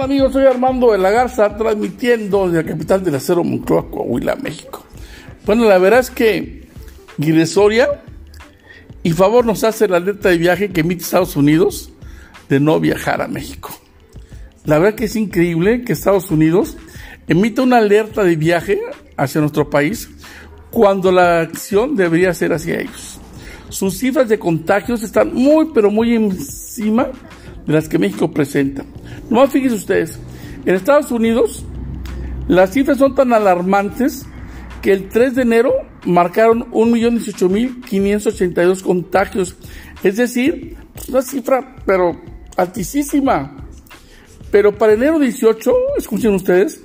Hola 0.00 0.14
amigos? 0.14 0.32
Soy 0.32 0.46
Armando 0.46 0.92
de 0.92 0.96
la 0.96 1.10
Garza 1.10 1.58
transmitiendo 1.58 2.46
desde 2.46 2.62
la 2.62 2.70
capital 2.70 3.04
del 3.04 3.16
acero 3.16 3.44
Moncloa, 3.44 3.90
Coahuila, 3.90 4.34
México. 4.36 4.82
Bueno, 5.44 5.66
la 5.66 5.76
verdad 5.76 6.00
es 6.00 6.10
que 6.10 6.68
Guiresoria 7.18 8.00
y 9.02 9.10
favor 9.10 9.44
nos 9.44 9.62
hace 9.62 9.88
la 9.88 9.98
alerta 9.98 10.30
de 10.30 10.38
viaje 10.38 10.70
que 10.70 10.80
emite 10.80 11.02
Estados 11.02 11.36
Unidos 11.36 11.92
de 12.48 12.60
no 12.60 12.80
viajar 12.80 13.20
a 13.20 13.28
México. 13.28 13.78
La 14.64 14.78
verdad 14.78 14.96
que 14.96 15.04
es 15.04 15.16
increíble 15.16 15.84
que 15.84 15.92
Estados 15.92 16.30
Unidos 16.30 16.78
emita 17.28 17.60
una 17.60 17.76
alerta 17.76 18.24
de 18.24 18.36
viaje 18.36 18.80
hacia 19.18 19.42
nuestro 19.42 19.68
país 19.68 20.08
cuando 20.70 21.12
la 21.12 21.42
acción 21.42 21.94
debería 21.94 22.32
ser 22.32 22.54
hacia 22.54 22.80
ellos. 22.80 23.20
Sus 23.68 23.98
cifras 23.98 24.30
de 24.30 24.38
contagios 24.38 25.02
están 25.02 25.34
muy, 25.34 25.72
pero 25.74 25.90
muy 25.90 26.14
encima 26.14 27.08
de 27.66 27.72
las 27.72 27.88
que 27.88 27.98
México 27.98 28.30
presenta. 28.30 28.84
Nomás 29.28 29.50
fíjense 29.50 29.74
ustedes, 29.76 30.18
en 30.64 30.74
Estados 30.74 31.10
Unidos 31.10 31.64
las 32.48 32.72
cifras 32.72 32.98
son 32.98 33.14
tan 33.14 33.32
alarmantes 33.32 34.26
que 34.82 34.92
el 34.92 35.08
3 35.08 35.36
de 35.36 35.42
enero 35.42 35.72
marcaron 36.04 36.70
1.018.582 36.72 38.82
contagios. 38.82 39.56
Es 40.02 40.16
decir, 40.16 40.76
una 41.08 41.22
cifra, 41.22 41.76
pero 41.86 42.20
altísima. 42.56 43.56
Pero 44.50 44.76
para 44.76 44.94
enero 44.94 45.20
18, 45.20 45.72
escuchen 45.96 46.34
ustedes, 46.34 46.82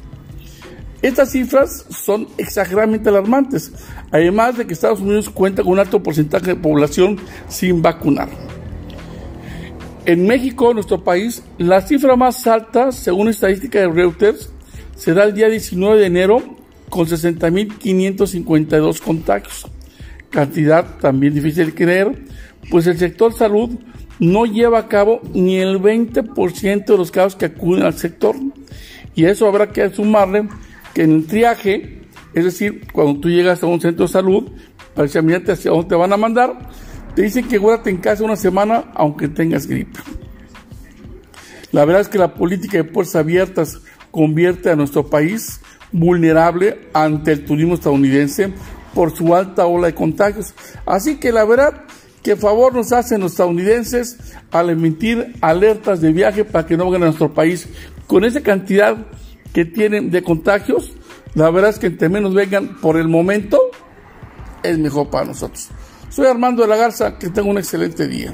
Estas 1.01 1.31
cifras 1.31 1.87
son 1.91 2.27
exageradamente 2.39 3.09
alarmantes, 3.09 3.71
además 4.11 4.59
de 4.59 4.67
que 4.67 4.73
Estados 4.73 5.01
Unidos 5.01 5.31
cuenta 5.31 5.63
con 5.63 5.73
un 5.73 5.79
alto 5.79 6.03
porcentaje 6.03 6.47
de 6.47 6.57
población 6.57 7.19
sin 7.49 7.81
vacunar. 7.83 8.29
En 10.05 10.27
México, 10.27 10.75
nuestro 10.75 11.05
país, 11.05 11.45
la 11.59 11.83
cifra 11.83 12.17
más 12.17 12.45
alta, 12.49 12.91
según 12.91 13.29
estadística 13.29 13.79
de 13.79 13.89
Reuters, 13.89 14.51
será 14.97 15.25
el 15.25 15.35
día 15.35 15.49
19 15.49 16.01
de 16.01 16.07
enero 16.07 16.43
con 16.89 17.07
60.552 17.07 19.01
contagios. 19.01 19.67
Cantidad 20.31 20.99
también 20.99 21.35
difícil 21.35 21.67
de 21.67 21.75
creer, 21.75 22.25
pues 22.71 22.87
el 22.87 22.99
sector 22.99 23.33
salud 23.33 23.71
no 24.19 24.45
lleva 24.45 24.81
a 24.81 24.89
cabo 24.89 25.21
ni 25.33 25.57
el 25.59 25.81
20% 25.81 26.85
de 26.85 26.97
los 26.97 27.11
casos 27.11 27.37
que 27.37 27.47
acuden 27.47 27.85
al 27.85 27.95
sector. 27.95 28.37
Y 29.15 29.25
eso 29.25 29.47
habrá 29.47 29.71
que 29.71 29.89
sumarle 29.91 30.49
que 30.95 31.03
en 31.03 31.13
el 31.13 31.27
triaje, 31.27 32.03
es 32.35 32.45
decir, 32.45 32.87
cuando 32.93 33.21
tú 33.21 33.31
llegas 33.31 33.63
a 33.63 33.67
un 33.67 33.81
centro 33.81 34.07
de 34.07 34.13
salud, 34.13 34.51
para 34.95 35.07
examinarte 35.07 35.53
hacia 35.53 35.71
dónde 35.71 35.89
te 35.89 35.95
van 35.95 36.13
a 36.13 36.17
mandar, 36.17 36.59
te 37.15 37.23
dicen 37.23 37.47
que 37.49 37.59
guárdate 37.59 37.91
en 37.91 37.99
casa 37.99 38.25
una 38.25 38.37
semana 38.37 38.85
aunque 38.95 39.29
tengas 39.29 39.67
gripe. 39.67 39.99
La 41.73 41.85
verdad 41.85 42.03
es 42.03 42.09
que 42.09 42.19
la 42.19 42.35
política 42.35 42.79
de 42.79 42.85
puertas 42.85 43.17
abiertas 43.17 43.81
convierte 44.11 44.71
a 44.71 44.77
nuestro 44.77 45.09
país 45.09 45.61
vulnerable 45.93 46.89
ante 46.93 47.33
el 47.33 47.45
turismo 47.45 47.75
estadounidense 47.75 48.53
por 48.95 49.15
su 49.17 49.35
alta 49.35 49.67
ola 49.67 49.89
de 49.89 49.95
contagios. 49.95 50.55
Así 50.87 51.17
que 51.17 51.33
la 51.33 51.45
verdad, 51.45 51.85
que 52.23 52.37
favor 52.37 52.75
nos 52.75 52.93
hacen 52.93 53.21
los 53.21 53.33
estadounidenses 53.33 54.19
al 54.51 54.71
emitir 54.71 55.35
alertas 55.41 56.01
de 56.01 56.13
viaje 56.13 56.45
para 56.45 56.67
que 56.67 56.77
no 56.77 56.85
vengan 56.85 57.03
a 57.03 57.07
nuestro 57.07 57.33
país. 57.33 57.69
Con 58.07 58.25
esa 58.25 58.43
cantidad 58.43 58.97
que 59.53 59.65
tienen 59.65 60.11
de 60.11 60.23
contagios, 60.23 60.93
la 61.35 61.51
verdad 61.51 61.71
es 61.71 61.79
que 61.79 61.87
entre 61.87 62.09
menos 62.09 62.35
vengan 62.35 62.81
por 62.81 62.97
el 62.97 63.09
momento, 63.09 63.59
es 64.63 64.79
mejor 64.79 65.09
para 65.11 65.27
nosotros. 65.27 65.69
Soy 66.11 66.27
Armando 66.27 66.63
de 66.63 66.69
la 66.69 66.77
Garza, 66.77 67.19
que 67.19 67.29
tenga 67.29 67.49
un 67.49 67.59
excelente 67.59 68.09
día. 68.09 68.33